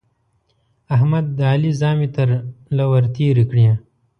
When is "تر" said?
2.15-2.29